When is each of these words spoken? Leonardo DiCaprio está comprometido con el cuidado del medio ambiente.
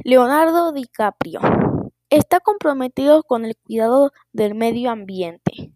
Leonardo 0.00 0.72
DiCaprio 0.72 1.40
está 2.08 2.40
comprometido 2.40 3.22
con 3.24 3.44
el 3.44 3.56
cuidado 3.56 4.10
del 4.32 4.54
medio 4.54 4.90
ambiente. 4.90 5.70